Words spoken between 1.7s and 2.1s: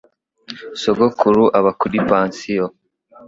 kuri